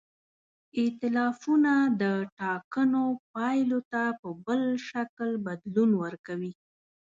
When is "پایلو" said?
3.33-3.79